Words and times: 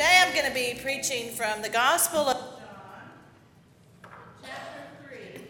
Today 0.00 0.22
I'm 0.26 0.32
going 0.32 0.46
to 0.46 0.54
be 0.54 0.80
preaching 0.82 1.28
from 1.28 1.60
the 1.60 1.68
Gospel 1.68 2.20
of 2.20 2.38
John, 2.38 4.10
chapter 4.42 4.80
3. 5.06 5.42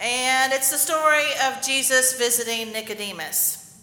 And 0.00 0.52
it's 0.52 0.72
the 0.72 0.76
story 0.76 1.28
of 1.46 1.62
Jesus 1.62 2.14
visiting 2.14 2.72
Nicodemus. 2.72 3.78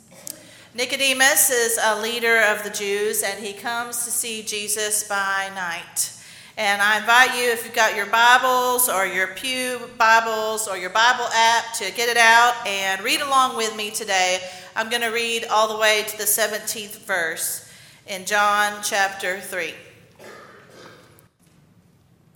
Nicodemus 0.75 1.49
is 1.49 1.79
a 1.81 2.01
leader 2.01 2.41
of 2.51 2.65
the 2.65 2.69
Jews, 2.69 3.23
and 3.23 3.41
he 3.41 3.53
comes 3.53 4.03
to 4.03 4.11
see 4.11 4.43
Jesus 4.43 5.07
by 5.07 5.51
night. 5.55 6.11
And 6.57 6.81
I 6.81 6.97
invite 6.97 7.33
you, 7.41 7.49
if 7.49 7.63
you've 7.63 7.73
got 7.73 7.95
your 7.95 8.07
Bibles 8.07 8.89
or 8.89 9.05
your 9.05 9.27
Pew 9.27 9.89
Bibles 9.97 10.67
or 10.67 10.77
your 10.77 10.89
Bible 10.89 11.29
app, 11.33 11.73
to 11.75 11.93
get 11.93 12.09
it 12.09 12.17
out 12.17 12.55
and 12.67 13.01
read 13.01 13.21
along 13.21 13.55
with 13.55 13.73
me 13.73 13.89
today. 13.89 14.41
I'm 14.75 14.89
going 14.89 15.01
to 15.01 15.11
read 15.11 15.45
all 15.45 15.69
the 15.69 15.79
way 15.79 16.03
to 16.09 16.17
the 16.17 16.25
17th 16.25 17.05
verse 17.05 17.63
in 18.07 18.25
John 18.25 18.81
chapter 18.83 19.39
3. 19.39 19.73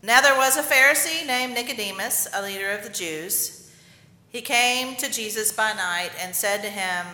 Now 0.03 0.19
there 0.19 0.35
was 0.35 0.57
a 0.57 0.63
Pharisee 0.63 1.25
named 1.25 1.53
Nicodemus, 1.53 2.27
a 2.33 2.41
leader 2.41 2.71
of 2.71 2.83
the 2.83 2.89
Jews. 2.89 3.71
He 4.29 4.41
came 4.41 4.95
to 4.97 5.09
Jesus 5.09 5.51
by 5.51 5.73
night 5.73 6.11
and 6.19 6.35
said 6.35 6.61
to 6.61 6.69
him, 6.69 7.05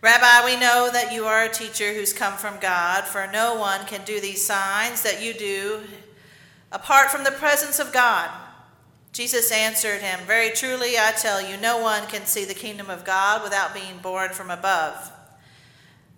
Rabbi, 0.00 0.44
we 0.44 0.60
know 0.60 0.90
that 0.92 1.12
you 1.12 1.24
are 1.26 1.44
a 1.44 1.48
teacher 1.48 1.92
who's 1.92 2.12
come 2.12 2.34
from 2.34 2.58
God, 2.60 3.04
for 3.04 3.28
no 3.32 3.56
one 3.56 3.84
can 3.86 4.04
do 4.04 4.20
these 4.20 4.44
signs 4.44 5.02
that 5.02 5.22
you 5.22 5.34
do 5.34 5.80
apart 6.72 7.10
from 7.10 7.24
the 7.24 7.30
presence 7.32 7.78
of 7.78 7.92
God. 7.92 8.30
Jesus 9.12 9.50
answered 9.50 10.00
him, 10.00 10.20
Very 10.26 10.50
truly, 10.50 10.98
I 10.98 11.12
tell 11.12 11.42
you, 11.42 11.56
no 11.56 11.80
one 11.80 12.06
can 12.06 12.26
see 12.26 12.44
the 12.44 12.54
kingdom 12.54 12.90
of 12.90 13.04
God 13.04 13.42
without 13.42 13.74
being 13.74 13.98
born 13.98 14.30
from 14.30 14.50
above. 14.50 15.12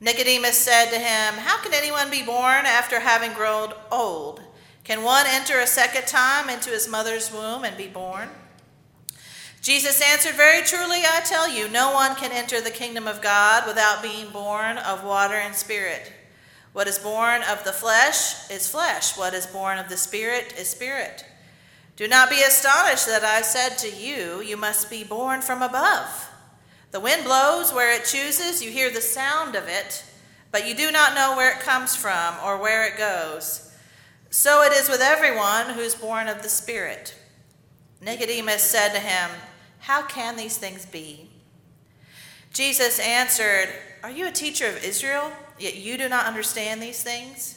Nicodemus 0.01 0.57
said 0.57 0.91
to 0.91 0.99
him, 0.99 1.35
How 1.35 1.63
can 1.63 1.75
anyone 1.75 2.11
be 2.11 2.23
born 2.23 2.65
after 2.65 3.01
having 3.01 3.35
grown 3.35 3.73
old? 3.93 4.41
Can 4.83 5.05
one 5.05 5.27
enter 5.29 5.61
a 5.61 5.67
second 5.67 6.07
time 6.07 6.49
into 6.49 6.71
his 6.71 6.89
mother's 6.89 7.31
womb 7.31 7.65
and 7.65 7.77
be 7.77 7.87
born? 7.87 8.31
Jesus 9.61 10.01
answered, 10.01 10.35
Very 10.35 10.65
truly, 10.65 11.01
I 11.01 11.21
tell 11.25 11.49
you, 11.49 11.69
no 11.69 11.93
one 11.93 12.17
can 12.17 12.33
enter 12.33 12.63
the 12.63 12.71
kingdom 12.71 13.07
of 13.07 13.21
God 13.21 13.67
without 13.67 14.03
being 14.03 14.31
born 14.31 14.79
of 14.79 15.05
water 15.05 15.35
and 15.35 15.55
spirit. 15.55 16.13
What 16.73 16.89
is 16.89 16.99
born 16.99 17.43
of 17.43 17.65
the 17.65 17.73
flesh 17.73 18.49
is 18.51 18.71
flesh, 18.71 19.19
what 19.19 19.35
is 19.35 19.47
born 19.47 19.77
of 19.77 19.91
the 19.91 19.99
spirit 19.99 20.55
is 20.59 20.69
spirit. 20.69 21.27
Do 21.97 22.09
not 22.09 22.31
be 22.31 22.41
astonished 22.41 23.07
that 23.07 23.25
I 23.25 23.43
said 23.43 23.77
to 23.79 23.95
you, 23.95 24.41
You 24.41 24.57
must 24.57 24.89
be 24.89 25.05
born 25.05 25.43
from 25.43 25.61
above. 25.61 26.30
The 26.91 27.01
wind 27.01 27.25
blows 27.25 27.73
where 27.73 27.95
it 27.95 28.05
chooses, 28.05 28.63
you 28.63 28.71
hear 28.71 28.91
the 28.91 29.01
sound 29.01 29.55
of 29.55 29.69
it, 29.69 30.05
but 30.51 30.67
you 30.67 30.75
do 30.75 30.91
not 30.91 31.15
know 31.15 31.37
where 31.37 31.53
it 31.53 31.61
comes 31.61 31.95
from 31.95 32.35
or 32.45 32.59
where 32.59 32.87
it 32.87 32.99
goes. 32.99 33.73
So 34.31 34.63
it 34.63 34.73
is 34.73 34.89
with 34.89 35.01
everyone 35.01 35.71
who's 35.71 35.95
born 35.95 36.27
of 36.27 36.43
the 36.43 36.49
Spirit. 36.49 37.15
Nicodemus 38.01 38.63
said 38.63 38.93
to 38.93 39.01
him, 39.01 39.31
How 39.81 40.03
can 40.03 40.37
these 40.37 40.57
things 40.59 40.85
be? 40.87 41.31
Jesus 42.53 42.99
answered, 42.99 43.69
Are 44.03 44.11
you 44.11 44.27
a 44.27 44.33
teacher 44.33 44.67
of 44.67 44.83
Israel, 44.83 45.31
yet 45.59 45.77
you 45.77 45.97
do 45.97 46.09
not 46.09 46.27
understand 46.27 46.83
these 46.83 47.03
things? 47.03 47.57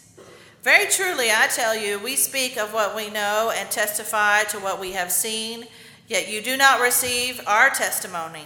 Very 0.61 0.89
truly, 0.89 1.29
I 1.31 1.47
tell 1.47 1.75
you, 1.75 1.99
we 1.99 2.16
speak 2.16 2.57
of 2.57 2.73
what 2.73 2.95
we 2.95 3.09
know 3.09 3.51
and 3.55 3.69
testify 3.69 4.43
to 4.43 4.59
what 4.59 4.79
we 4.79 4.91
have 4.91 5.11
seen, 5.11 5.66
yet 6.07 6.29
you 6.29 6.41
do 6.41 6.55
not 6.55 6.79
receive 6.79 7.41
our 7.47 7.69
testimony. 7.69 8.45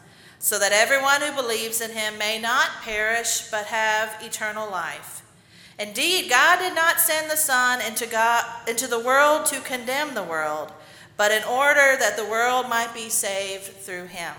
so 0.41 0.57
that 0.57 0.71
everyone 0.71 1.21
who 1.21 1.39
believes 1.39 1.81
in 1.81 1.91
him 1.91 2.17
may 2.17 2.39
not 2.39 2.81
perish 2.81 3.47
but 3.51 3.67
have 3.67 4.17
eternal 4.23 4.69
life. 4.69 5.23
Indeed, 5.77 6.31
God 6.31 6.57
did 6.57 6.73
not 6.73 6.99
send 6.99 7.29
the 7.29 7.37
Son 7.37 7.79
into, 7.79 8.07
God, 8.07 8.43
into 8.67 8.87
the 8.87 8.99
world 8.99 9.45
to 9.47 9.61
condemn 9.61 10.15
the 10.15 10.23
world, 10.23 10.73
but 11.15 11.31
in 11.31 11.43
order 11.43 11.95
that 11.95 12.17
the 12.17 12.25
world 12.25 12.67
might 12.67 12.91
be 12.91 13.07
saved 13.07 13.65
through 13.65 14.07
him. 14.07 14.33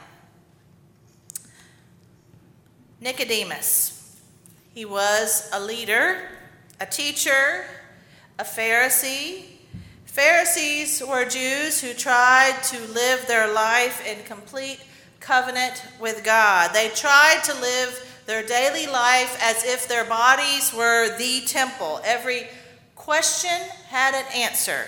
Nicodemus. 3.01 4.21
He 4.75 4.84
was 4.84 5.49
a 5.53 5.61
leader, 5.61 6.19
a 6.81 6.87
teacher, 6.87 7.65
a 8.41 8.45
Pharisee. 8.45 9.45
Pharisees 10.07 11.01
were 11.01 11.25
Jews 11.25 11.81
who 11.81 11.95
tried 11.95 12.61
to 12.65 12.81
live 12.93 13.25
their 13.29 13.53
life 13.53 14.05
in 14.05 14.25
complete 14.25 14.81
covenant 15.22 15.84
with 16.00 16.25
God. 16.25 16.72
They 16.75 16.88
tried 16.91 17.41
to 17.44 17.55
live 17.60 18.22
their 18.27 18.44
daily 18.44 18.87
life 18.87 19.38
as 19.43 19.65
if 19.65 19.88
their 19.88 20.05
bodies 20.05 20.72
were 20.77 21.16
the 21.19 21.41
temple. 21.47 22.00
Every 22.05 22.49
question 22.94 23.50
had 23.88 24.15
an 24.15 24.25
answer, 24.34 24.84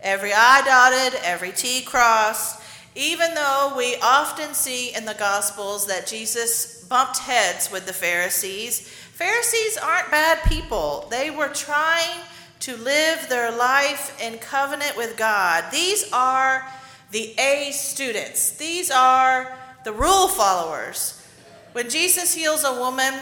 every 0.00 0.32
I 0.34 0.62
dotted, 0.64 1.20
every 1.22 1.52
T 1.52 1.82
crossed. 1.82 2.60
Even 2.94 3.34
though 3.34 3.72
we 3.76 3.96
often 4.02 4.52
see 4.52 4.94
in 4.94 5.04
the 5.04 5.14
Gospels 5.14 5.86
that 5.86 6.06
Jesus 6.06 6.84
bumped 6.84 7.18
heads 7.18 7.70
with 7.70 7.86
the 7.86 7.92
Pharisees, 7.92 8.80
Pharisees 9.14 9.78
aren't 9.78 10.10
bad 10.10 10.42
people. 10.48 11.06
They 11.10 11.30
were 11.30 11.48
trying 11.48 12.20
to 12.60 12.76
live 12.76 13.28
their 13.28 13.50
life 13.56 14.20
in 14.22 14.38
covenant 14.38 14.96
with 14.96 15.16
God. 15.16 15.64
These 15.72 16.12
are 16.12 16.66
the 17.12 17.34
A 17.38 17.70
students. 17.72 18.52
These 18.52 18.90
are 18.90 19.56
the 19.84 19.92
rule 19.92 20.28
followers. 20.28 21.26
When 21.72 21.90
Jesus 21.90 22.34
heals 22.34 22.64
a 22.64 22.74
woman 22.74 23.14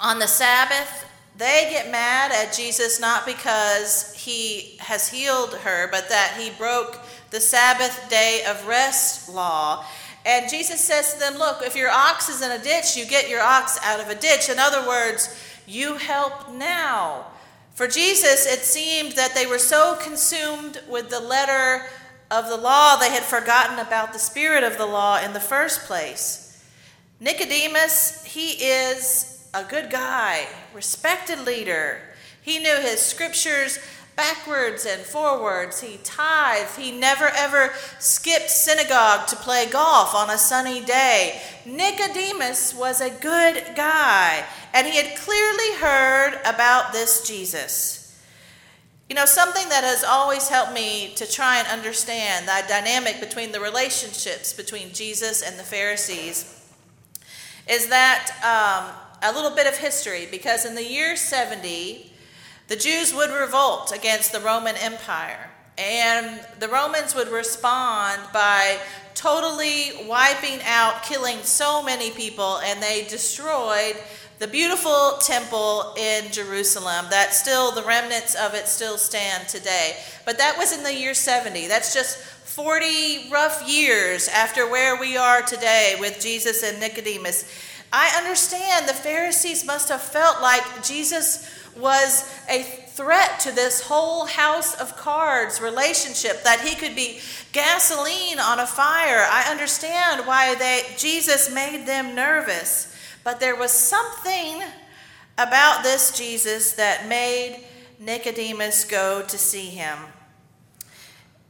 on 0.00 0.18
the 0.18 0.26
Sabbath, 0.26 1.06
they 1.38 1.68
get 1.70 1.90
mad 1.90 2.32
at 2.32 2.52
Jesus 2.52 3.00
not 3.00 3.24
because 3.24 4.12
he 4.14 4.76
has 4.78 5.08
healed 5.08 5.54
her, 5.54 5.88
but 5.90 6.08
that 6.08 6.36
he 6.38 6.50
broke 6.58 6.98
the 7.30 7.40
Sabbath 7.40 8.10
day 8.10 8.42
of 8.46 8.66
rest 8.66 9.28
law. 9.28 9.84
And 10.26 10.50
Jesus 10.50 10.80
says 10.80 11.14
to 11.14 11.18
them, 11.20 11.38
Look, 11.38 11.62
if 11.62 11.76
your 11.76 11.88
ox 11.88 12.28
is 12.28 12.42
in 12.42 12.50
a 12.50 12.62
ditch, 12.62 12.96
you 12.96 13.06
get 13.06 13.30
your 13.30 13.40
ox 13.40 13.78
out 13.82 14.00
of 14.00 14.08
a 14.08 14.14
ditch. 14.14 14.50
In 14.50 14.58
other 14.58 14.86
words, 14.86 15.34
you 15.66 15.96
help 15.96 16.52
now. 16.52 17.26
For 17.74 17.88
Jesus, 17.88 18.46
it 18.46 18.60
seemed 18.60 19.12
that 19.12 19.34
they 19.34 19.46
were 19.46 19.58
so 19.58 19.96
consumed 20.02 20.82
with 20.88 21.08
the 21.08 21.20
letter 21.20 21.86
of 22.30 22.48
the 22.48 22.56
law, 22.56 22.96
they 22.96 23.10
had 23.10 23.22
forgotten 23.22 23.78
about 23.78 24.12
the 24.12 24.18
spirit 24.18 24.62
of 24.62 24.78
the 24.78 24.86
law 24.86 25.20
in 25.20 25.32
the 25.32 25.40
first 25.40 25.86
place. 25.86 26.64
Nicodemus, 27.18 28.24
he 28.24 28.52
is 28.52 29.48
a 29.52 29.64
good 29.64 29.90
guy, 29.90 30.46
respected 30.72 31.40
leader. 31.40 32.00
He 32.40 32.58
knew 32.58 32.76
his 32.76 33.00
scriptures 33.00 33.78
backwards 34.16 34.86
and 34.86 35.02
forwards. 35.02 35.80
He 35.80 35.98
tithed. 36.04 36.76
He 36.76 36.92
never 36.92 37.28
ever 37.28 37.72
skipped 37.98 38.50
synagogue 38.50 39.26
to 39.28 39.36
play 39.36 39.66
golf 39.70 40.14
on 40.14 40.30
a 40.30 40.38
sunny 40.38 40.84
day. 40.84 41.40
Nicodemus 41.64 42.74
was 42.74 43.00
a 43.00 43.10
good 43.10 43.64
guy, 43.74 44.44
and 44.72 44.86
he 44.86 44.96
had 44.96 45.18
clearly 45.18 45.74
heard 45.76 46.40
about 46.44 46.92
this 46.92 47.26
Jesus. 47.26 47.99
You 49.10 49.16
know, 49.16 49.26
something 49.26 49.68
that 49.70 49.82
has 49.82 50.04
always 50.04 50.48
helped 50.48 50.72
me 50.72 51.12
to 51.16 51.28
try 51.28 51.58
and 51.58 51.66
understand 51.66 52.46
the 52.46 52.62
dynamic 52.68 53.18
between 53.18 53.50
the 53.50 53.58
relationships 53.58 54.52
between 54.52 54.92
Jesus 54.92 55.42
and 55.42 55.58
the 55.58 55.64
Pharisees 55.64 56.64
is 57.68 57.88
that 57.88 58.30
um, 58.44 58.94
a 59.20 59.34
little 59.34 59.50
bit 59.50 59.66
of 59.66 59.76
history, 59.76 60.28
because 60.30 60.64
in 60.64 60.76
the 60.76 60.84
year 60.84 61.16
70, 61.16 62.12
the 62.68 62.76
Jews 62.76 63.12
would 63.12 63.30
revolt 63.30 63.90
against 63.92 64.30
the 64.30 64.38
Roman 64.38 64.76
Empire. 64.76 65.50
And 65.76 66.40
the 66.60 66.68
Romans 66.68 67.12
would 67.16 67.32
respond 67.32 68.20
by 68.32 68.78
totally 69.16 70.06
wiping 70.06 70.60
out, 70.64 71.02
killing 71.02 71.38
so 71.42 71.82
many 71.82 72.12
people, 72.12 72.58
and 72.58 72.80
they 72.80 73.08
destroyed 73.08 73.96
the 74.40 74.48
beautiful 74.48 75.18
temple 75.20 75.94
in 75.98 76.32
Jerusalem. 76.32 77.06
That 77.10 77.34
still, 77.34 77.72
the 77.72 77.82
remnants 77.82 78.34
of 78.34 78.54
it 78.54 78.66
still 78.68 78.96
stand 78.96 79.48
today. 79.48 79.96
But 80.24 80.38
that 80.38 80.56
was 80.56 80.72
in 80.76 80.82
the 80.82 80.94
year 80.94 81.12
70. 81.12 81.68
That's 81.68 81.92
just 81.92 82.16
40 82.16 83.28
rough 83.30 83.68
years 83.68 84.28
after 84.28 84.68
where 84.68 84.98
we 84.98 85.18
are 85.18 85.42
today 85.42 85.96
with 86.00 86.20
Jesus 86.20 86.62
and 86.62 86.80
Nicodemus. 86.80 87.54
I 87.92 88.14
understand 88.16 88.88
the 88.88 88.94
Pharisees 88.94 89.66
must 89.66 89.90
have 89.90 90.00
felt 90.00 90.40
like 90.40 90.84
Jesus 90.84 91.46
was 91.78 92.32
a 92.48 92.62
threat 92.62 93.40
to 93.40 93.52
this 93.52 93.82
whole 93.82 94.24
house 94.24 94.74
of 94.80 94.96
cards 94.96 95.60
relationship 95.60 96.42
that 96.44 96.60
he 96.60 96.74
could 96.74 96.96
be 96.96 97.20
gasoline 97.52 98.38
on 98.38 98.58
a 98.58 98.66
fire. 98.66 99.26
I 99.28 99.48
understand 99.50 100.26
why 100.26 100.54
they 100.54 100.82
Jesus 100.96 101.52
made 101.52 101.86
them 101.86 102.14
nervous, 102.14 102.89
but 103.24 103.40
there 103.40 103.56
was 103.56 103.70
something 103.70 104.62
about 105.36 105.82
this 105.82 106.16
Jesus 106.16 106.72
that 106.72 107.08
made 107.08 107.64
Nicodemus 107.98 108.84
go 108.84 109.22
to 109.22 109.38
see 109.38 109.66
him. 109.66 109.98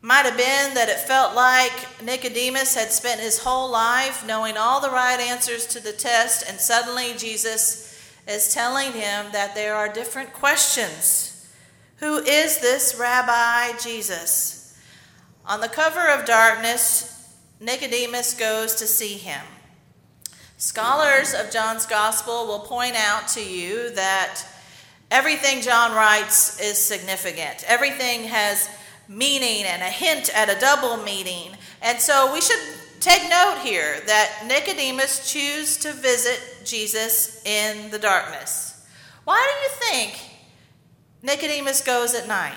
Might 0.02 0.24
have 0.24 0.36
been 0.36 0.74
that 0.74 0.88
it 0.88 0.98
felt 0.98 1.34
like 1.34 2.02
Nicodemus 2.02 2.74
had 2.74 2.90
spent 2.90 3.20
his 3.20 3.38
whole 3.38 3.70
life 3.70 4.26
knowing 4.26 4.56
all 4.56 4.80
the 4.80 4.90
right 4.90 5.20
answers 5.20 5.66
to 5.66 5.80
the 5.80 5.92
test, 5.92 6.48
and 6.48 6.58
suddenly 6.58 7.14
Jesus 7.18 7.86
is 8.26 8.54
telling 8.54 8.92
him 8.92 9.26
that 9.32 9.54
there 9.54 9.74
are 9.74 9.92
different 9.92 10.32
questions. 10.32 11.46
Who 11.96 12.16
is 12.18 12.60
this 12.60 12.96
Rabbi 12.98 13.76
Jesus? 13.78 14.78
On 15.44 15.60
the 15.60 15.68
cover 15.68 16.08
of 16.08 16.24
darkness, 16.24 17.28
Nicodemus 17.60 18.32
goes 18.32 18.74
to 18.76 18.86
see 18.86 19.18
him. 19.18 19.42
Scholars 20.60 21.32
of 21.32 21.50
John's 21.50 21.86
Gospel 21.86 22.46
will 22.46 22.58
point 22.58 22.94
out 22.94 23.26
to 23.28 23.42
you 23.42 23.88
that 23.92 24.42
everything 25.10 25.62
John 25.62 25.96
writes 25.96 26.60
is 26.60 26.76
significant. 26.76 27.64
Everything 27.66 28.24
has 28.24 28.68
meaning 29.08 29.64
and 29.64 29.80
a 29.80 29.86
hint 29.86 30.28
at 30.36 30.54
a 30.54 30.60
double 30.60 30.98
meaning. 30.98 31.52
And 31.80 31.98
so 31.98 32.30
we 32.34 32.42
should 32.42 32.60
take 33.00 33.22
note 33.30 33.60
here 33.62 34.02
that 34.04 34.42
Nicodemus 34.46 35.32
chose 35.32 35.78
to 35.78 35.94
visit 35.94 36.38
Jesus 36.66 37.42
in 37.46 37.90
the 37.90 37.98
darkness. 37.98 38.86
Why 39.24 39.50
do 39.50 39.62
you 39.62 39.90
think 39.90 40.20
Nicodemus 41.22 41.80
goes 41.80 42.12
at 42.12 42.28
night? 42.28 42.52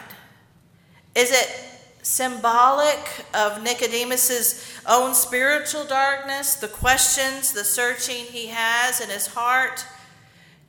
Is 1.16 1.32
it 1.32 1.73
symbolic 2.04 3.26
of 3.34 3.64
Nicodemus's 3.64 4.72
own 4.86 5.16
spiritual 5.16 5.86
darkness, 5.86 6.56
the 6.56 6.68
questions, 6.68 7.52
the 7.54 7.64
searching 7.64 8.26
he 8.26 8.48
has 8.48 9.02
in 9.02 9.10
his 9.10 9.28
heart? 9.28 9.86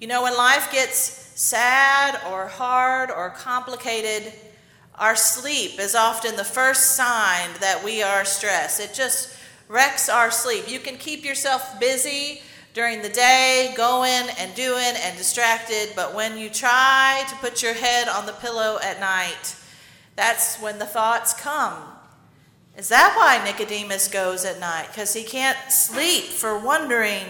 You 0.01 0.07
know, 0.07 0.23
when 0.23 0.37
life 0.37 0.73
gets 0.73 0.99
sad 1.35 2.21
or 2.31 2.47
hard 2.47 3.11
or 3.11 3.31
complicated, 3.31 4.33
our 4.95 5.17
sleep 5.17 5.81
is 5.81 5.95
often 5.95 6.37
the 6.37 6.45
first 6.45 6.95
sign 6.95 7.51
that 7.61 7.83
we 7.85 8.03
are 8.03 8.25
stressed. 8.25 8.81
It 8.81 8.95
just 8.95 9.37
wrecks 9.69 10.09
our 10.09 10.31
sleep. 10.31 10.71
You 10.71 10.79
can 10.79 10.97
keep 10.97 11.25
yourself 11.25 11.81
busy 11.81 12.43
during 12.75 13.03
the 13.03 13.09
day, 13.09 13.73
going 13.77 14.29
and 14.39 14.55
doing 14.55 14.95
and 15.03 15.17
distracted, 15.17 15.91
but 15.95 16.15
when 16.15 16.37
you 16.37 16.51
try 16.51 17.25
to 17.29 17.37
put 17.37 17.63
your 17.63 17.75
head 17.75 18.09
on 18.09 18.27
the 18.27 18.33
pillow 18.33 18.79
at 18.83 19.01
night, 19.01 19.57
that's 20.17 20.61
when 20.61 20.79
the 20.79 20.87
thoughts 20.87 21.35
come. 21.35 21.83
Is 22.77 22.89
that 22.89 23.15
why 23.17 23.45
Nicodemus 23.45 24.09
goes 24.09 24.45
at 24.45 24.59
night? 24.59 24.89
Because 24.89 25.15
he 25.15 25.23
can't 25.23 25.59
sleep 25.71 26.25
for 26.25 26.59
wondering 26.59 27.25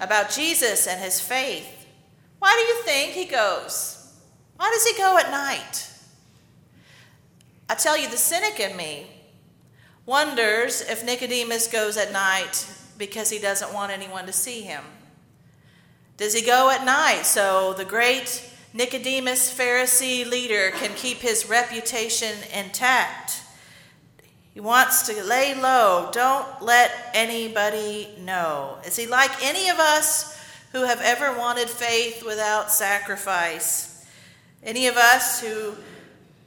about 0.00 0.30
Jesus 0.30 0.86
and 0.86 1.00
his 1.00 1.20
faith. 1.20 1.86
Why 2.38 2.54
do 2.54 2.72
you 2.72 2.82
think 2.84 3.12
he 3.12 3.24
goes? 3.24 4.14
Why 4.56 4.70
does 4.70 4.86
he 4.86 4.96
go 4.96 5.18
at 5.18 5.30
night? 5.30 5.90
I 7.68 7.74
tell 7.74 7.98
you, 7.98 8.08
the 8.08 8.16
cynic 8.16 8.60
in 8.60 8.76
me 8.76 9.06
wonders 10.06 10.80
if 10.80 11.04
Nicodemus 11.04 11.68
goes 11.68 11.98
at 11.98 12.12
night 12.12 12.66
because 12.96 13.28
he 13.28 13.38
doesn't 13.38 13.74
want 13.74 13.92
anyone 13.92 14.24
to 14.26 14.32
see 14.32 14.62
him. 14.62 14.82
Does 16.16 16.34
he 16.34 16.42
go 16.42 16.70
at 16.70 16.84
night 16.84 17.26
so 17.26 17.74
the 17.74 17.84
great 17.84 18.42
Nicodemus 18.78 19.52
Pharisee 19.52 20.24
leader 20.24 20.70
can 20.70 20.94
keep 20.94 21.18
his 21.18 21.48
reputation 21.48 22.32
intact? 22.54 23.42
He 24.54 24.60
wants 24.60 25.02
to 25.08 25.24
lay 25.24 25.52
low. 25.52 26.10
Don't 26.12 26.46
let 26.62 26.92
anybody 27.12 28.08
know. 28.20 28.78
Is 28.86 28.94
he 28.94 29.08
like 29.08 29.32
any 29.44 29.68
of 29.68 29.80
us 29.80 30.40
who 30.70 30.84
have 30.84 31.00
ever 31.00 31.36
wanted 31.36 31.68
faith 31.68 32.24
without 32.24 32.70
sacrifice? 32.70 34.06
Any 34.62 34.86
of 34.86 34.96
us 34.96 35.40
who 35.40 35.74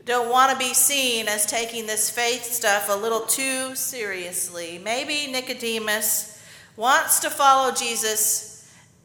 don't 0.05 0.29
want 0.29 0.53
to 0.53 0.57
be 0.57 0.73
seen 0.73 1.27
as 1.27 1.45
taking 1.45 1.85
this 1.85 2.09
faith 2.09 2.45
stuff 2.45 2.87
a 2.89 2.95
little 2.95 3.25
too 3.25 3.75
seriously? 3.75 4.79
Maybe 4.81 5.29
Nicodemus 5.29 6.41
wants 6.77 7.19
to 7.19 7.29
follow 7.29 7.73
Jesus 7.73 8.50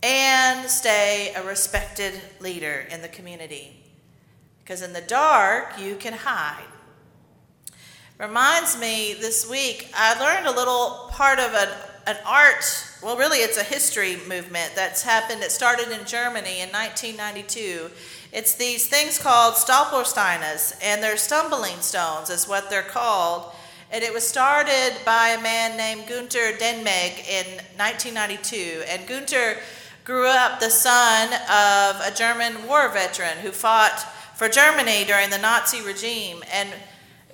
and 0.03 0.69
stay 0.69 1.33
a 1.35 1.43
respected 1.43 2.15
leader 2.41 2.87
in 2.91 3.03
the 3.03 3.09
community. 3.09 3.83
Because 4.63 4.83
in 4.83 4.93
the 4.93 5.01
dark, 5.01 5.79
you 5.79 5.97
can 5.97 6.13
hide. 6.13 6.65
Reminds 8.19 8.81
me 8.81 9.15
this 9.15 9.49
week, 9.49 9.91
I 9.95 10.19
learned 10.19 10.47
a 10.47 10.51
little 10.51 11.09
part 11.11 11.39
of 11.39 11.53
an, 11.53 11.69
an 12.07 12.17
art, 12.27 12.65
well, 13.03 13.17
really, 13.17 13.39
it's 13.39 13.59
a 13.59 13.63
history 13.63 14.17
movement 14.27 14.73
that's 14.75 15.03
happened. 15.03 15.43
It 15.43 15.53
started 15.53 15.91
in 15.91 16.07
Germany 16.07 16.61
in 16.61 16.71
1992. 16.71 17.91
It's 18.33 18.55
these 18.55 18.89
things 18.89 19.19
called 19.19 19.55
Stolpersteine, 19.55 20.77
and 20.83 21.03
they're 21.03 21.17
stumbling 21.17 21.81
stones, 21.81 22.31
is 22.31 22.49
what 22.49 22.71
they're 22.71 22.83
called. 22.83 23.53
And 23.93 24.03
it 24.03 24.13
was 24.13 24.27
started 24.27 24.97
by 25.05 25.37
a 25.39 25.43
man 25.43 25.77
named 25.77 26.09
Gunter 26.09 26.53
Demnig 26.59 27.21
in 27.29 27.47
1992. 27.77 28.83
And 28.89 29.07
Gunter 29.07 29.59
grew 30.07 30.29
up 30.29 30.61
the 30.61 30.71
son 30.71 31.33
of 31.33 32.01
a 32.01 32.13
German 32.15 32.65
war 32.69 32.89
veteran 32.89 33.37
who 33.43 33.51
fought 33.51 33.99
for 34.37 34.49
Germany 34.49 35.03
during 35.05 35.31
the 35.31 35.39
Nazi 35.39 35.83
regime. 35.83 36.45
And 36.53 36.69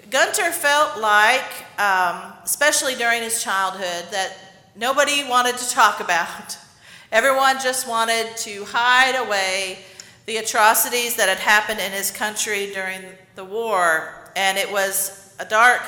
Gunter 0.08 0.50
felt 0.50 0.98
like, 0.98 1.66
um, 1.78 2.32
especially 2.42 2.94
during 2.94 3.22
his 3.22 3.42
childhood, 3.42 4.10
that 4.10 4.32
nobody 4.74 5.22
wanted 5.28 5.58
to 5.58 5.68
talk 5.68 6.00
about. 6.00 6.56
Everyone 7.12 7.56
just 7.62 7.86
wanted 7.86 8.34
to 8.38 8.64
hide 8.64 9.16
away 9.16 9.80
the 10.24 10.38
atrocities 10.38 11.14
that 11.16 11.28
had 11.28 11.40
happened 11.40 11.78
in 11.78 11.92
his 11.92 12.10
country 12.10 12.70
during 12.72 13.02
the 13.34 13.44
war. 13.44 14.30
And 14.34 14.56
it 14.56 14.72
was 14.72 15.34
a 15.38 15.44
dark 15.44 15.82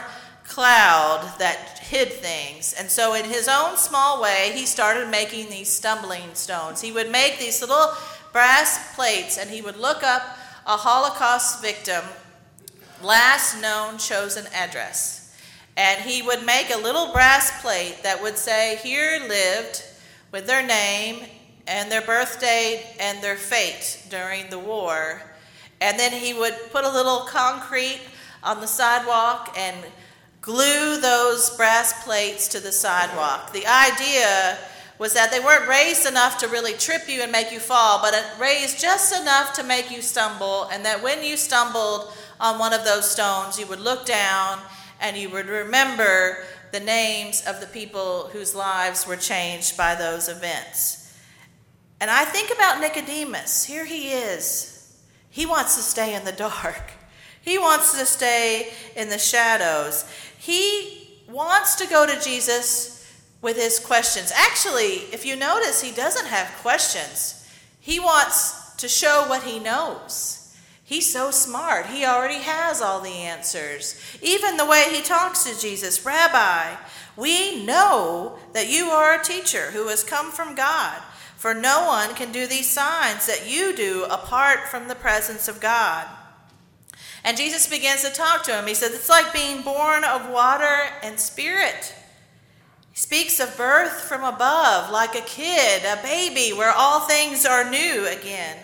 cloud 0.44 1.34
that 1.38 1.78
hid 1.80 2.12
things. 2.12 2.74
And 2.78 2.90
so, 2.90 3.14
in 3.14 3.24
his 3.24 3.48
own 3.48 3.76
small 3.76 4.22
way, 4.22 4.52
he 4.54 4.66
started 4.66 5.08
making 5.08 5.50
these 5.50 5.70
stumbling 5.70 6.34
stones. 6.34 6.80
He 6.80 6.92
would 6.92 7.10
make 7.10 7.38
these 7.38 7.60
little 7.60 7.92
brass 8.32 8.94
plates 8.94 9.38
and 9.38 9.50
he 9.50 9.62
would 9.62 9.76
look 9.76 10.02
up 10.02 10.22
a 10.66 10.76
Holocaust 10.76 11.62
victim, 11.62 12.02
last 13.02 13.60
known 13.60 13.98
chosen 13.98 14.46
address. 14.54 15.20
And 15.76 16.00
he 16.02 16.22
would 16.22 16.44
make 16.44 16.70
a 16.70 16.78
little 16.78 17.12
brass 17.12 17.60
plate 17.60 17.98
that 18.02 18.22
would 18.22 18.38
say, 18.38 18.78
Here 18.82 19.20
lived 19.28 19.82
with 20.30 20.46
their 20.46 20.64
name 20.64 21.26
and 21.66 21.90
their 21.90 22.02
birthday 22.02 22.84
and 23.00 23.22
their 23.22 23.36
fate 23.36 24.04
during 24.10 24.50
the 24.50 24.58
war. 24.58 25.22
And 25.80 25.98
then 25.98 26.12
he 26.12 26.32
would 26.32 26.54
put 26.70 26.84
a 26.84 26.90
little 26.90 27.20
concrete 27.20 28.00
on 28.42 28.60
the 28.60 28.66
sidewalk 28.66 29.54
and 29.56 29.76
glue 30.44 31.00
those 31.00 31.48
brass 31.56 32.04
plates 32.04 32.48
to 32.48 32.60
the 32.60 32.70
sidewalk. 32.70 33.50
The 33.54 33.66
idea 33.66 34.58
was 34.98 35.14
that 35.14 35.30
they 35.30 35.40
weren't 35.40 35.66
raised 35.66 36.06
enough 36.06 36.36
to 36.36 36.48
really 36.48 36.74
trip 36.74 37.08
you 37.08 37.22
and 37.22 37.32
make 37.32 37.50
you 37.50 37.58
fall, 37.58 37.98
but 38.02 38.14
raised 38.38 38.78
just 38.78 39.18
enough 39.18 39.54
to 39.54 39.62
make 39.64 39.90
you 39.90 40.02
stumble, 40.02 40.64
and 40.64 40.84
that 40.84 41.02
when 41.02 41.24
you 41.24 41.38
stumbled 41.38 42.12
on 42.38 42.58
one 42.58 42.74
of 42.74 42.84
those 42.84 43.10
stones, 43.10 43.58
you 43.58 43.66
would 43.66 43.80
look 43.80 44.04
down 44.04 44.58
and 45.00 45.16
you 45.16 45.30
would 45.30 45.46
remember 45.46 46.44
the 46.72 46.80
names 46.80 47.42
of 47.46 47.60
the 47.60 47.66
people 47.66 48.28
whose 48.34 48.54
lives 48.54 49.06
were 49.06 49.16
changed 49.16 49.78
by 49.78 49.94
those 49.94 50.28
events. 50.28 51.10
And 52.02 52.10
I 52.10 52.26
think 52.26 52.52
about 52.54 52.80
Nicodemus. 52.80 53.64
Here 53.64 53.86
he 53.86 54.10
is. 54.10 54.94
He 55.30 55.46
wants 55.46 55.74
to 55.76 55.82
stay 55.82 56.14
in 56.14 56.26
the 56.26 56.32
dark. 56.32 56.92
He 57.44 57.58
wants 57.58 57.98
to 57.98 58.06
stay 58.06 58.72
in 58.96 59.10
the 59.10 59.18
shadows. 59.18 60.06
He 60.38 61.22
wants 61.28 61.74
to 61.76 61.86
go 61.86 62.06
to 62.06 62.20
Jesus 62.20 63.06
with 63.42 63.56
his 63.56 63.78
questions. 63.78 64.32
Actually, 64.34 65.04
if 65.12 65.26
you 65.26 65.36
notice, 65.36 65.82
he 65.82 65.92
doesn't 65.92 66.26
have 66.26 66.48
questions. 66.62 67.46
He 67.78 68.00
wants 68.00 68.74
to 68.76 68.88
show 68.88 69.26
what 69.28 69.42
he 69.42 69.58
knows. 69.58 70.56
He's 70.84 71.12
so 71.12 71.30
smart. 71.30 71.86
He 71.86 72.06
already 72.06 72.42
has 72.42 72.80
all 72.80 73.00
the 73.00 73.10
answers. 73.10 74.00
Even 74.22 74.56
the 74.56 74.64
way 74.64 74.86
he 74.90 75.02
talks 75.02 75.44
to 75.44 75.60
Jesus 75.60 76.06
Rabbi, 76.06 76.76
we 77.14 77.62
know 77.64 78.38
that 78.54 78.70
you 78.70 78.86
are 78.86 79.20
a 79.20 79.22
teacher 79.22 79.70
who 79.72 79.88
has 79.88 80.02
come 80.02 80.30
from 80.30 80.54
God, 80.54 81.02
for 81.36 81.52
no 81.52 81.84
one 81.86 82.14
can 82.14 82.32
do 82.32 82.46
these 82.46 82.70
signs 82.70 83.26
that 83.26 83.50
you 83.50 83.76
do 83.76 84.04
apart 84.04 84.68
from 84.68 84.88
the 84.88 84.94
presence 84.94 85.46
of 85.46 85.60
God. 85.60 86.06
And 87.24 87.36
Jesus 87.36 87.66
begins 87.66 88.02
to 88.02 88.10
talk 88.10 88.44
to 88.44 88.52
him. 88.52 88.66
He 88.66 88.74
says, 88.74 88.92
It's 88.92 89.08
like 89.08 89.32
being 89.32 89.62
born 89.62 90.04
of 90.04 90.28
water 90.28 90.90
and 91.02 91.18
spirit. 91.18 91.94
He 92.92 92.98
speaks 92.98 93.40
of 93.40 93.56
birth 93.56 94.02
from 94.02 94.22
above, 94.22 94.90
like 94.90 95.16
a 95.16 95.22
kid, 95.22 95.82
a 95.84 96.00
baby, 96.02 96.56
where 96.56 96.72
all 96.72 97.00
things 97.00 97.44
are 97.46 97.68
new 97.68 98.06
again. 98.06 98.58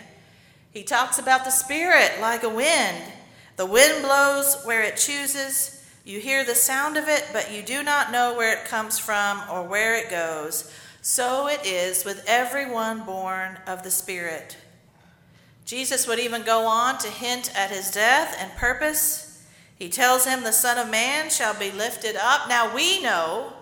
He 0.71 0.83
talks 0.83 1.19
about 1.19 1.43
the 1.43 1.51
Spirit 1.51 2.21
like 2.21 2.43
a 2.43 2.49
wind. 2.49 2.97
The 3.57 3.65
wind 3.65 4.03
blows 4.03 4.63
where 4.63 4.83
it 4.83 4.95
chooses. 4.95 5.85
You 6.05 6.21
hear 6.21 6.45
the 6.45 6.55
sound 6.55 6.95
of 6.95 7.09
it, 7.09 7.27
but 7.33 7.51
you 7.51 7.61
do 7.61 7.83
not 7.83 8.11
know 8.11 8.33
where 8.33 8.57
it 8.57 8.65
comes 8.65 8.97
from 8.97 9.41
or 9.51 9.63
where 9.63 9.95
it 9.95 10.09
goes. 10.09 10.71
So 11.01 11.47
it 11.47 11.65
is 11.65 12.05
with 12.05 12.23
everyone 12.25 13.03
born 13.03 13.59
of 13.67 13.83
the 13.83 13.91
Spirit. 13.91 14.55
Jesus 15.71 16.05
would 16.05 16.19
even 16.19 16.43
go 16.43 16.65
on 16.65 16.97
to 16.97 17.07
hint 17.07 17.49
at 17.55 17.71
his 17.71 17.91
death 17.91 18.35
and 18.37 18.51
purpose. 18.57 19.41
He 19.79 19.87
tells 19.87 20.25
him 20.25 20.43
the 20.43 20.51
Son 20.51 20.77
of 20.77 20.91
Man 20.91 21.29
shall 21.29 21.57
be 21.57 21.71
lifted 21.71 22.17
up. 22.17 22.49
Now 22.49 22.75
we 22.75 23.01
know, 23.01 23.53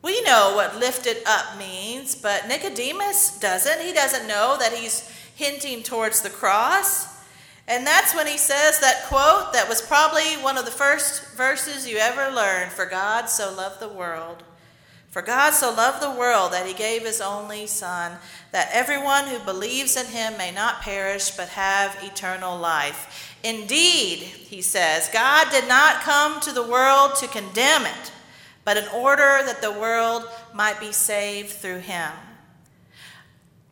we 0.00 0.22
know 0.22 0.52
what 0.54 0.78
lifted 0.78 1.16
up 1.26 1.58
means, 1.58 2.14
but 2.14 2.46
Nicodemus 2.46 3.40
doesn't. 3.40 3.80
He 3.80 3.92
doesn't 3.92 4.28
know 4.28 4.58
that 4.60 4.74
he's 4.74 5.10
hinting 5.34 5.82
towards 5.82 6.20
the 6.20 6.30
cross. 6.30 7.18
And 7.66 7.84
that's 7.84 8.14
when 8.14 8.28
he 8.28 8.38
says 8.38 8.78
that 8.78 9.06
quote 9.08 9.52
that 9.52 9.68
was 9.68 9.82
probably 9.82 10.40
one 10.44 10.56
of 10.56 10.66
the 10.66 10.70
first 10.70 11.34
verses 11.34 11.84
you 11.84 11.96
ever 11.96 12.32
learned 12.32 12.70
For 12.70 12.86
God 12.86 13.28
so 13.28 13.52
loved 13.52 13.80
the 13.80 13.88
world. 13.88 14.44
For 15.10 15.22
God 15.22 15.54
so 15.54 15.74
loved 15.74 16.00
the 16.00 16.18
world 16.18 16.52
that 16.52 16.66
he 16.66 16.72
gave 16.72 17.02
his 17.02 17.20
only 17.20 17.66
Son, 17.66 18.18
that 18.52 18.70
everyone 18.72 19.26
who 19.26 19.40
believes 19.40 19.96
in 19.96 20.06
him 20.06 20.38
may 20.38 20.52
not 20.52 20.82
perish 20.82 21.30
but 21.30 21.48
have 21.48 21.98
eternal 22.02 22.56
life. 22.56 23.36
Indeed, 23.42 24.18
he 24.18 24.62
says, 24.62 25.10
God 25.12 25.48
did 25.50 25.66
not 25.66 26.02
come 26.02 26.40
to 26.40 26.52
the 26.52 26.62
world 26.62 27.16
to 27.16 27.26
condemn 27.26 27.86
it, 27.86 28.12
but 28.64 28.76
in 28.76 28.86
order 28.94 29.40
that 29.44 29.60
the 29.60 29.72
world 29.72 30.28
might 30.54 30.78
be 30.78 30.92
saved 30.92 31.50
through 31.50 31.80
him. 31.80 32.12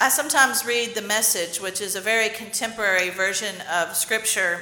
I 0.01 0.09
sometimes 0.09 0.67
read 0.67 0.95
the 0.95 1.03
message, 1.03 1.61
which 1.61 1.81
is 1.81 1.95
a 1.95 2.01
very 2.01 2.31
contemporary 2.31 3.11
version 3.11 3.55
of 3.73 3.95
Scripture. 3.95 4.61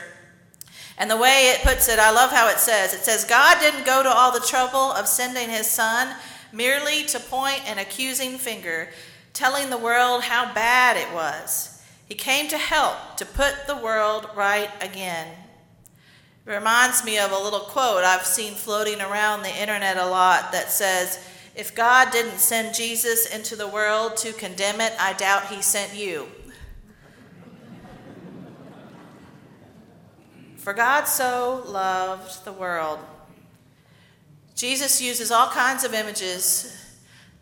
And 0.99 1.11
the 1.11 1.16
way 1.16 1.54
it 1.54 1.62
puts 1.62 1.88
it, 1.88 1.99
I 1.99 2.11
love 2.11 2.30
how 2.30 2.49
it 2.49 2.59
says 2.59 2.92
it 2.92 3.00
says, 3.00 3.25
God 3.25 3.61
didn't 3.61 3.87
go 3.87 4.02
to 4.02 4.11
all 4.11 4.33
the 4.33 4.40
trouble 4.47 4.92
of 4.92 5.09
sending 5.09 5.49
his 5.49 5.66
son 5.66 6.14
merely 6.56 7.04
to 7.04 7.20
point 7.20 7.62
an 7.68 7.78
accusing 7.78 8.38
finger, 8.38 8.88
telling 9.32 9.70
the 9.70 9.78
world 9.78 10.22
how 10.22 10.52
bad 10.54 10.96
it 10.96 11.14
was. 11.14 11.82
He 12.08 12.14
came 12.14 12.48
to 12.48 12.58
help, 12.58 13.16
to 13.18 13.26
put 13.26 13.66
the 13.66 13.76
world 13.76 14.28
right 14.34 14.70
again. 14.80 15.28
It 16.46 16.50
reminds 16.50 17.04
me 17.04 17.18
of 17.18 17.32
a 17.32 17.38
little 17.38 17.60
quote 17.60 18.04
I've 18.04 18.25
seen 18.25 18.54
floating 18.54 19.00
around 19.00 19.42
the 19.42 19.60
internet 19.60 19.96
a 19.96 20.06
lot 20.06 20.52
that 20.52 20.70
says, 20.70 21.18
if 21.56 21.75
God 21.75 22.12
didn't 22.12 22.38
send 22.38 22.75
Jesus 22.75 23.34
into 23.34 23.56
the 23.56 23.66
world 23.66 24.16
to 24.18 24.32
condemn 24.32 24.80
it, 24.80 24.92
I 25.00 25.14
doubt 25.14 25.46
he 25.46 25.62
sent 25.62 25.94
you. 25.94 26.28
For 30.56 30.72
God 30.72 31.04
so 31.04 31.64
loved 31.66 32.44
the 32.44 32.52
world. 32.52 32.98
Jesus 34.56 35.02
uses 35.02 35.30
all 35.30 35.50
kinds 35.50 35.84
of 35.84 35.92
images 35.92 36.82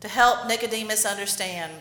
to 0.00 0.09
help 0.09 0.49
Nicodemus 0.49 1.06
understand, 1.06 1.73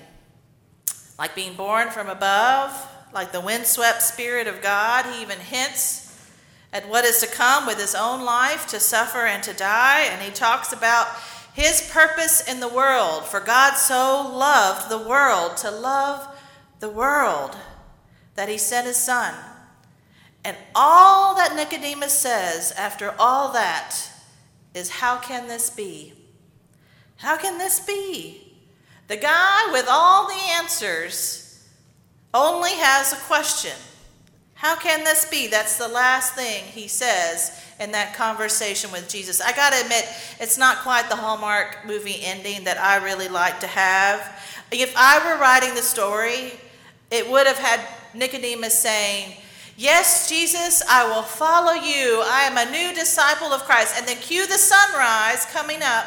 like 1.18 1.34
being 1.34 1.56
born 1.56 1.90
from 1.90 2.08
above, 2.08 2.72
like 3.12 3.32
the 3.32 3.42
windswept 3.42 4.04
Spirit 4.04 4.46
of 4.46 4.62
God. 4.62 5.08
He 5.08 5.24
even 5.24 5.40
hints 5.40 6.16
at 6.72 6.88
what 6.88 7.04
is 7.04 7.20
to 7.22 7.28
come 7.28 7.66
with 7.66 7.80
his 7.80 7.96
own 7.96 8.24
life 8.24 8.68
to 8.68 8.80
suffer 8.80 9.26
and 9.26 9.42
to 9.42 9.54
die, 9.54 10.04
and 10.04 10.22
he 10.22 10.30
talks 10.30 10.72
about 10.72 11.08
his 11.56 11.90
purpose 11.92 12.48
in 12.48 12.60
the 12.60 12.68
world. 12.68 13.26
For 13.26 13.40
God 13.40 13.74
so 13.74 14.32
loved 14.32 14.88
the 14.92 15.00
world 15.00 15.58
to 15.58 15.72
love 15.72 16.28
the 16.80 16.90
world 16.90 17.58
that 18.36 18.50
he 18.50 18.60
sent 18.60 18.86
his 18.86 18.98
son. 18.98 19.34
And 20.46 20.56
all 20.76 21.34
that 21.36 21.56
Nicodemus 21.56 22.14
says 22.14 22.72
after 22.74 23.16
all 23.18 23.52
that 23.54 24.13
is, 24.74 24.90
How 24.90 25.18
can 25.18 25.48
this 25.48 25.70
be? 25.70 26.14
How 27.18 27.38
can 27.38 27.58
this 27.58 27.80
be? 27.80 28.54
The 29.08 29.18
guy 29.18 29.70
with 29.72 29.88
all 29.90 30.28
the 30.28 30.42
answers 30.58 31.64
only 32.34 32.72
has 32.72 33.14
a 33.14 33.18
question. 33.18 33.78
How 34.56 34.76
can 34.76 35.04
this 35.04 35.26
be? 35.26 35.48
That's 35.48 35.78
the 35.78 35.88
last 35.88 36.36
thing 36.36 36.64
he 36.64 36.88
says 36.88 37.62
in 37.80 37.92
that 37.92 38.16
conversation 38.16 38.92
with 38.92 39.10
Jesus. 39.10 39.42
I 39.42 39.54
got 39.54 39.74
to 39.74 39.82
admit, 39.82 40.08
it's 40.40 40.58
not 40.58 40.78
quite 40.78 41.10
the 41.10 41.18
Hallmark 41.18 41.86
movie 41.86 42.20
ending 42.22 42.64
that 42.64 42.78
I 42.78 43.04
really 43.04 43.28
like 43.28 43.60
to 43.60 43.68
have. 43.68 44.42
If 44.72 44.94
I 44.96 45.20
were 45.26 45.40
writing 45.40 45.76
the 45.76 45.82
story, 45.82 46.54
it 47.12 47.30
would 47.30 47.46
have 47.46 47.60
had 47.60 47.82
Nicodemus 48.14 48.74
saying, 48.74 49.36
Yes, 49.76 50.30
Jesus, 50.30 50.84
I 50.88 51.08
will 51.08 51.24
follow 51.24 51.74
you. 51.74 52.22
I 52.26 52.44
am 52.44 52.58
a 52.58 52.72
new 52.72 52.94
disciple 52.94 53.48
of 53.48 53.64
Christ. 53.64 53.96
And 53.98 54.08
then 54.08 54.18
cue 54.18 54.46
the 54.46 54.58
sunrise 54.58 55.46
coming 55.46 55.82
up 55.82 56.06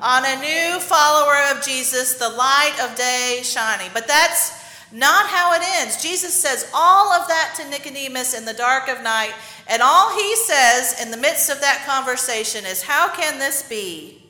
on 0.00 0.24
a 0.26 0.40
new 0.40 0.78
follower 0.78 1.36
of 1.50 1.64
Jesus, 1.64 2.14
the 2.14 2.28
light 2.28 2.76
of 2.82 2.96
day 2.96 3.40
shining. 3.42 3.90
But 3.94 4.06
that's 4.06 4.52
not 4.92 5.26
how 5.26 5.54
it 5.54 5.62
ends. 5.80 6.02
Jesus 6.02 6.34
says 6.34 6.70
all 6.74 7.12
of 7.12 7.28
that 7.28 7.54
to 7.56 7.68
Nicodemus 7.68 8.34
in 8.34 8.44
the 8.44 8.54
dark 8.54 8.88
of 8.88 9.02
night, 9.02 9.34
and 9.66 9.82
all 9.82 10.14
he 10.14 10.36
says 10.36 11.00
in 11.00 11.10
the 11.10 11.16
midst 11.16 11.50
of 11.50 11.60
that 11.60 11.84
conversation 11.86 12.64
is, 12.64 12.82
How 12.82 13.08
can 13.08 13.38
this 13.38 13.62
be? 13.62 14.22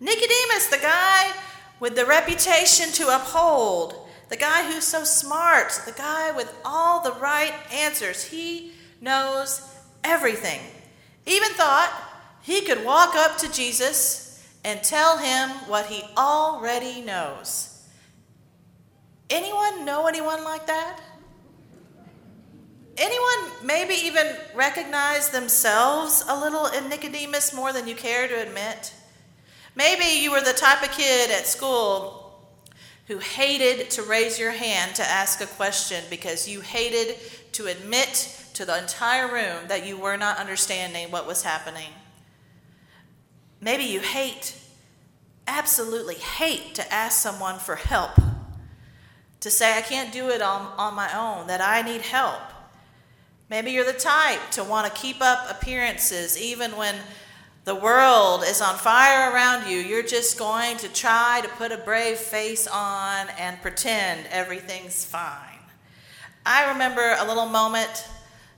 Nicodemus, 0.00 0.68
the 0.70 0.78
guy 0.78 1.32
with 1.80 1.96
the 1.96 2.04
reputation 2.04 2.92
to 2.92 3.14
uphold, 3.14 4.05
the 4.28 4.36
guy 4.36 4.70
who's 4.70 4.84
so 4.84 5.04
smart, 5.04 5.80
the 5.86 5.92
guy 5.92 6.32
with 6.32 6.52
all 6.64 7.00
the 7.02 7.12
right 7.12 7.54
answers, 7.72 8.24
he 8.24 8.72
knows 9.00 9.62
everything. 10.02 10.60
Even 11.26 11.50
thought 11.50 11.92
he 12.42 12.60
could 12.62 12.84
walk 12.84 13.14
up 13.14 13.38
to 13.38 13.52
Jesus 13.52 14.44
and 14.64 14.82
tell 14.82 15.18
him 15.18 15.50
what 15.68 15.86
he 15.86 16.02
already 16.16 17.02
knows. 17.02 17.84
Anyone 19.30 19.84
know 19.84 20.06
anyone 20.06 20.42
like 20.44 20.66
that? 20.66 21.00
Anyone 22.98 23.52
maybe 23.64 23.94
even 23.94 24.36
recognize 24.54 25.28
themselves 25.28 26.24
a 26.28 26.40
little 26.40 26.66
in 26.66 26.88
Nicodemus 26.88 27.52
more 27.52 27.72
than 27.72 27.86
you 27.86 27.94
care 27.94 28.26
to 28.26 28.42
admit? 28.42 28.92
Maybe 29.74 30.22
you 30.22 30.32
were 30.32 30.40
the 30.40 30.52
type 30.52 30.82
of 30.82 30.90
kid 30.92 31.30
at 31.30 31.46
school 31.46 32.25
who 33.06 33.18
hated 33.18 33.90
to 33.90 34.02
raise 34.02 34.38
your 34.38 34.50
hand 34.50 34.94
to 34.96 35.02
ask 35.02 35.40
a 35.40 35.46
question 35.46 36.02
because 36.10 36.48
you 36.48 36.60
hated 36.60 37.16
to 37.52 37.66
admit 37.66 38.32
to 38.54 38.64
the 38.64 38.76
entire 38.76 39.32
room 39.32 39.68
that 39.68 39.86
you 39.86 39.96
were 39.96 40.16
not 40.16 40.38
understanding 40.38 41.10
what 41.10 41.26
was 41.26 41.42
happening. 41.42 41.90
Maybe 43.60 43.84
you 43.84 44.00
hate, 44.00 44.56
absolutely 45.46 46.16
hate 46.16 46.74
to 46.74 46.92
ask 46.92 47.20
someone 47.20 47.58
for 47.58 47.76
help 47.76 48.18
to 49.40 49.50
say, 49.50 49.76
I 49.76 49.82
can't 49.82 50.12
do 50.12 50.28
it 50.30 50.42
on, 50.42 50.72
on 50.76 50.94
my 50.94 51.16
own, 51.16 51.46
that 51.46 51.60
I 51.60 51.82
need 51.82 52.02
help. 52.02 52.40
Maybe 53.48 53.70
you're 53.70 53.84
the 53.84 53.92
type 53.92 54.40
to 54.52 54.64
want 54.64 54.92
to 54.92 55.00
keep 55.00 55.20
up 55.20 55.48
appearances 55.48 56.40
even 56.40 56.76
when 56.76 56.96
the 57.66 57.74
world 57.74 58.44
is 58.46 58.60
on 58.60 58.76
fire 58.76 59.32
around 59.32 59.68
you. 59.68 59.76
You're 59.78 60.04
just 60.04 60.38
going 60.38 60.76
to 60.76 60.88
try 60.88 61.40
to 61.42 61.48
put 61.48 61.72
a 61.72 61.76
brave 61.76 62.16
face 62.16 62.68
on 62.68 63.26
and 63.40 63.60
pretend 63.60 64.24
everything's 64.30 65.04
fine. 65.04 65.58
I 66.46 66.70
remember 66.70 67.16
a 67.18 67.26
little 67.26 67.46
moment 67.46 68.08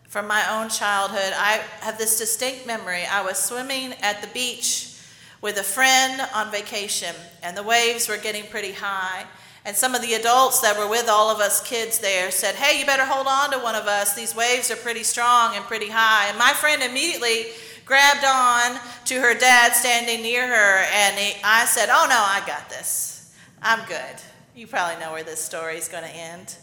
from 0.08 0.26
my 0.26 0.44
own 0.50 0.68
childhood. 0.68 1.32
I 1.34 1.62
have 1.80 1.96
this 1.96 2.18
distinct 2.18 2.66
memory. 2.66 3.04
I 3.10 3.22
was 3.22 3.38
swimming 3.38 3.94
at 4.02 4.20
the 4.20 4.28
beach 4.28 4.94
with 5.40 5.56
a 5.56 5.62
friend 5.62 6.20
on 6.34 6.52
vacation, 6.52 7.14
and 7.42 7.56
the 7.56 7.62
waves 7.62 8.10
were 8.10 8.18
getting 8.18 8.44
pretty 8.44 8.72
high. 8.72 9.24
And 9.64 9.74
some 9.74 9.94
of 9.94 10.02
the 10.02 10.14
adults 10.14 10.60
that 10.60 10.78
were 10.78 10.88
with 10.88 11.08
all 11.08 11.30
of 11.30 11.40
us 11.40 11.66
kids 11.66 11.98
there 11.98 12.30
said, 12.30 12.56
Hey, 12.56 12.78
you 12.78 12.84
better 12.84 13.06
hold 13.06 13.26
on 13.26 13.52
to 13.52 13.58
one 13.58 13.74
of 13.74 13.86
us. 13.86 14.14
These 14.14 14.36
waves 14.36 14.70
are 14.70 14.76
pretty 14.76 15.02
strong 15.02 15.56
and 15.56 15.64
pretty 15.64 15.88
high. 15.88 16.28
And 16.28 16.38
my 16.38 16.52
friend 16.52 16.82
immediately 16.82 17.46
grabbed 17.88 18.24
on 18.24 18.78
to 19.06 19.18
her 19.18 19.34
dad 19.34 19.72
standing 19.72 20.22
near 20.22 20.46
her, 20.46 20.84
and 20.92 21.18
he, 21.18 21.40
I 21.42 21.64
said, 21.64 21.88
Oh, 21.90 22.06
no, 22.08 22.16
I 22.16 22.46
got 22.46 22.68
this. 22.68 23.34
I'm 23.62 23.84
good. 23.88 24.22
You 24.54 24.66
probably 24.66 25.02
know 25.02 25.12
where 25.12 25.24
this 25.24 25.40
story 25.40 25.76
is 25.78 25.88
going 25.88 26.04
to 26.04 26.14
end. 26.14 26.54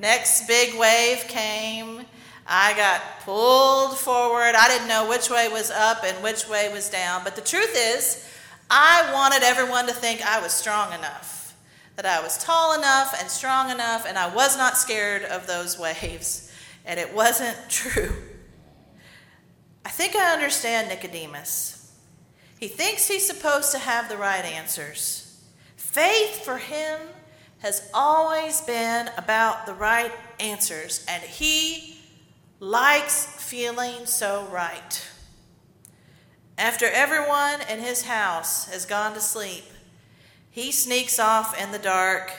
Next 0.00 0.48
big 0.48 0.76
wave 0.78 1.28
came. 1.28 2.06
I 2.46 2.74
got 2.74 3.02
pulled 3.20 3.98
forward. 3.98 4.54
I 4.56 4.68
didn't 4.68 4.88
know 4.88 5.08
which 5.08 5.30
way 5.30 5.48
was 5.48 5.70
up 5.70 6.02
and 6.02 6.20
which 6.24 6.48
way 6.48 6.72
was 6.72 6.88
down. 6.88 7.22
But 7.22 7.36
the 7.36 7.42
truth 7.42 7.74
is, 7.76 8.28
I 8.70 9.10
wanted 9.12 9.42
everyone 9.42 9.86
to 9.86 9.92
think 9.92 10.22
I 10.22 10.40
was 10.40 10.52
strong 10.52 10.92
enough, 10.92 11.54
that 11.96 12.06
I 12.06 12.22
was 12.22 12.42
tall 12.42 12.76
enough 12.76 13.14
and 13.20 13.30
strong 13.30 13.70
enough, 13.70 14.06
and 14.08 14.16
I 14.16 14.34
was 14.34 14.56
not 14.56 14.78
scared 14.78 15.24
of 15.24 15.46
those 15.46 15.78
waves. 15.78 16.50
And 16.86 16.98
it 16.98 17.14
wasn't 17.14 17.56
true. 17.68 18.12
I 19.84 19.88
think 19.88 20.14
I 20.14 20.32
understand 20.32 20.88
Nicodemus. 20.88 21.92
He 22.58 22.68
thinks 22.68 23.08
he's 23.08 23.26
supposed 23.26 23.72
to 23.72 23.78
have 23.78 24.08
the 24.08 24.16
right 24.16 24.44
answers. 24.44 25.42
Faith 25.76 26.44
for 26.44 26.58
him 26.58 27.00
has 27.58 27.90
always 27.92 28.60
been 28.60 29.10
about 29.16 29.66
the 29.66 29.74
right 29.74 30.12
answers, 30.38 31.04
and 31.08 31.22
he 31.22 31.96
likes 32.60 33.26
feeling 33.26 34.06
so 34.06 34.46
right. 34.52 35.06
After 36.56 36.86
everyone 36.86 37.60
in 37.68 37.80
his 37.80 38.02
house 38.02 38.66
has 38.66 38.86
gone 38.86 39.14
to 39.14 39.20
sleep, 39.20 39.64
he 40.50 40.70
sneaks 40.70 41.18
off 41.18 41.60
in 41.60 41.72
the 41.72 41.78
dark 41.78 42.32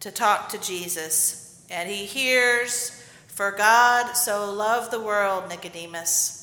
to 0.00 0.10
talk 0.10 0.48
to 0.50 0.58
Jesus, 0.58 1.64
and 1.70 1.88
he 1.88 2.04
hears, 2.04 3.02
For 3.26 3.50
God 3.50 4.12
so 4.12 4.52
loved 4.52 4.92
the 4.92 5.00
world, 5.00 5.48
Nicodemus. 5.48 6.35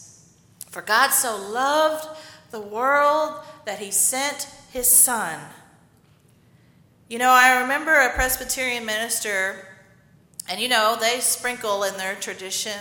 For 0.73 0.81
God 0.81 1.09
so 1.11 1.37
loved 1.37 2.07
the 2.49 2.59
world 2.59 3.39
that 3.65 3.77
he 3.77 3.91
sent 3.91 4.47
his 4.71 4.89
son. 4.89 5.39
You 7.07 7.19
know, 7.19 7.29
I 7.29 7.61
remember 7.61 7.93
a 7.93 8.09
Presbyterian 8.15 8.83
minister, 8.83 9.67
and 10.49 10.59
you 10.59 10.67
know, 10.67 10.97
they 10.99 11.19
sprinkle 11.19 11.83
in 11.83 11.95
their 11.97 12.15
tradition 12.15 12.79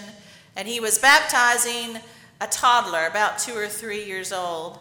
and 0.57 0.67
he 0.67 0.81
was 0.81 0.99
baptizing 0.99 1.99
a 2.41 2.47
toddler, 2.47 3.07
about 3.09 3.39
two 3.39 3.53
or 3.53 3.69
three 3.69 4.07
years 4.07 4.33
old. 4.33 4.79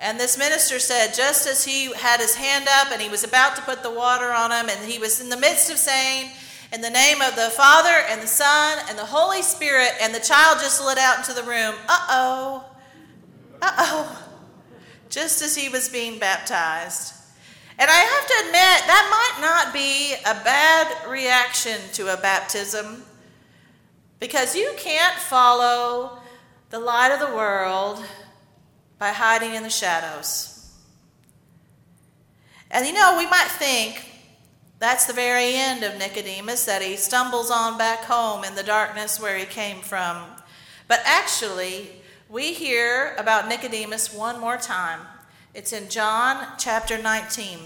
And 0.00 0.18
this 0.18 0.36
minister 0.36 0.80
said, 0.80 1.14
just 1.14 1.46
as 1.46 1.64
he 1.64 1.92
had 1.92 2.18
his 2.18 2.34
hand 2.34 2.66
up 2.68 2.90
and 2.90 3.00
he 3.00 3.08
was 3.08 3.22
about 3.22 3.54
to 3.54 3.62
put 3.62 3.84
the 3.84 3.90
water 3.90 4.32
on 4.32 4.50
him, 4.50 4.68
and 4.68 4.90
he 4.90 4.98
was 4.98 5.20
in 5.20 5.28
the 5.28 5.36
midst 5.36 5.70
of 5.70 5.78
saying, 5.78 6.30
In 6.70 6.82
the 6.82 6.90
name 6.90 7.22
of 7.22 7.34
the 7.34 7.48
Father 7.48 8.04
and 8.10 8.20
the 8.20 8.26
Son 8.26 8.78
and 8.90 8.98
the 8.98 9.06
Holy 9.06 9.40
Spirit, 9.40 9.92
and 10.02 10.14
the 10.14 10.20
child 10.20 10.58
just 10.60 10.84
lit 10.84 10.98
out 10.98 11.16
into 11.16 11.32
the 11.32 11.42
room, 11.42 11.74
uh 11.88 12.06
oh, 12.10 12.64
uh 13.62 13.72
oh, 13.78 14.28
just 15.08 15.40
as 15.40 15.56
he 15.56 15.70
was 15.70 15.88
being 15.88 16.18
baptized. 16.18 17.14
And 17.78 17.88
I 17.90 17.94
have 17.94 18.26
to 18.26 18.34
admit, 18.40 18.52
that 18.52 19.08
might 19.10 19.46
not 19.46 19.72
be 19.72 20.12
a 20.12 20.44
bad 20.44 21.08
reaction 21.08 21.80
to 21.94 22.12
a 22.12 22.18
baptism. 22.18 23.02
Because 24.20 24.54
you 24.54 24.74
can't 24.76 25.16
follow 25.16 26.18
the 26.68 26.80
light 26.80 27.12
of 27.12 27.20
the 27.20 27.34
world 27.34 28.04
by 28.98 29.10
hiding 29.10 29.54
in 29.54 29.62
the 29.62 29.70
shadows. 29.70 30.70
And 32.70 32.86
you 32.86 32.92
know, 32.92 33.16
we 33.16 33.26
might 33.26 33.48
think 33.48 34.04
that's 34.78 35.06
the 35.06 35.12
very 35.12 35.54
end 35.54 35.82
of 35.82 35.98
Nicodemus, 35.98 36.64
that 36.64 36.82
he 36.82 36.96
stumbles 36.96 37.50
on 37.50 37.76
back 37.78 38.04
home 38.04 38.44
in 38.44 38.54
the 38.54 38.62
darkness 38.62 39.20
where 39.20 39.36
he 39.36 39.44
came 39.44 39.80
from. 39.80 40.24
But 40.86 41.00
actually, 41.04 41.90
we 42.28 42.52
hear 42.52 43.14
about 43.18 43.48
Nicodemus 43.48 44.12
one 44.12 44.40
more 44.40 44.56
time. 44.56 45.00
It's 45.54 45.72
in 45.72 45.88
John 45.88 46.46
chapter 46.58 46.96
19. 46.96 47.58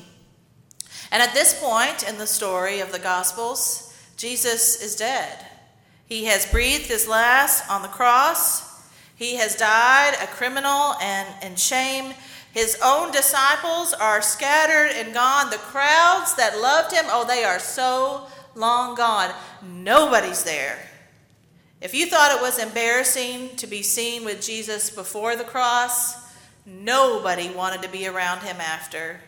And 1.10 1.22
at 1.22 1.34
this 1.34 1.60
point 1.60 2.08
in 2.08 2.16
the 2.16 2.26
story 2.26 2.80
of 2.80 2.92
the 2.92 2.98
Gospels, 2.98 3.94
Jesus 4.16 4.80
is 4.82 4.96
dead. 4.96 5.44
He 6.06 6.24
has 6.24 6.50
breathed 6.50 6.86
his 6.86 7.06
last 7.06 7.68
on 7.68 7.82
the 7.82 7.88
cross. 7.88 8.88
He 9.14 9.36
has 9.36 9.54
died 9.56 10.14
a 10.22 10.26
criminal 10.26 10.94
and 11.02 11.28
in 11.44 11.56
shame. 11.56 12.14
His 12.52 12.76
own 12.84 13.12
disciples 13.12 13.94
are 13.94 14.20
scattered 14.20 14.92
and 14.94 15.14
gone. 15.14 15.50
The 15.50 15.56
crowds 15.56 16.34
that 16.36 16.60
loved 16.60 16.92
him, 16.92 17.06
oh, 17.08 17.26
they 17.26 17.44
are 17.44 17.58
so 17.58 18.26
long 18.54 18.94
gone. 18.94 19.32
Nobody's 19.62 20.44
there. 20.44 20.78
If 21.80 21.94
you 21.94 22.06
thought 22.06 22.36
it 22.36 22.42
was 22.42 22.58
embarrassing 22.58 23.56
to 23.56 23.66
be 23.66 23.82
seen 23.82 24.24
with 24.24 24.42
Jesus 24.42 24.90
before 24.90 25.34
the 25.34 25.44
cross, 25.44 26.14
nobody 26.66 27.48
wanted 27.48 27.82
to 27.82 27.88
be 27.88 28.06
around 28.06 28.40
him 28.40 28.60
after. 28.60 29.20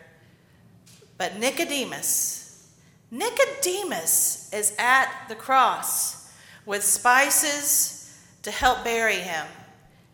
But 1.17 1.37
Nicodemus, 1.39 2.69
Nicodemus 3.09 4.53
is 4.53 4.75
at 4.77 5.11
the 5.29 5.35
cross 5.35 6.31
with 6.65 6.83
spices 6.83 8.15
to 8.43 8.51
help 8.51 8.83
bury 8.83 9.15
him. 9.15 9.47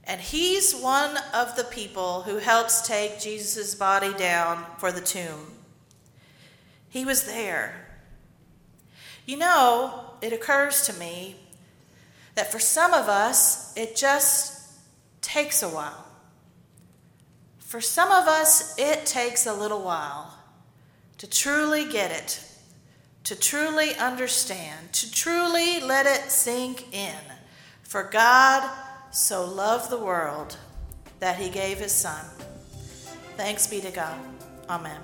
And 0.06 0.20
he's 0.20 0.74
one 0.74 1.18
of 1.34 1.56
the 1.56 1.64
people 1.64 2.24
who 2.24 2.38
helps 2.38 2.88
take 2.88 3.20
Jesus' 3.20 3.76
body 3.76 4.14
down 4.14 4.66
for 4.78 4.92
the 4.92 5.02
tomb. 5.02 5.54
He 6.90 7.06
was 7.06 7.26
there. 7.26 7.88
You 9.26 9.38
know, 9.38 10.06
it 10.22 10.34
occurs 10.34 10.86
to 10.88 10.94
me 10.94 11.36
that 12.36 12.52
for 12.52 12.60
some 12.60 12.94
of 12.94 13.08
us, 13.08 13.76
it 13.78 13.96
just 13.96 14.72
takes 15.22 15.62
a 15.62 15.70
while. 15.70 16.08
For 17.60 17.80
some 17.80 18.12
of 18.12 18.28
us, 18.28 18.78
it 18.78 19.06
takes 19.06 19.46
a 19.46 19.54
little 19.54 19.82
while 19.82 20.38
to 21.20 21.30
truly 21.30 21.90
get 21.90 22.12
it 22.12 22.44
to 23.24 23.36
truly 23.36 23.96
understand, 23.96 24.92
to 24.94 25.12
truly 25.12 25.80
let 25.80 26.06
it 26.06 26.30
sink 26.30 26.94
in. 26.94 27.16
For 27.84 28.04
God 28.04 28.70
so 29.12 29.46
loved 29.46 29.90
the 29.90 29.98
world 29.98 30.58
that 31.20 31.36
he 31.36 31.50
gave 31.50 31.78
his 31.78 31.92
Son. 31.92 32.26
Thanks 33.38 33.68
be 33.68 33.82
to 33.82 33.92
God. 33.92 34.20
Amen. 34.70 35.00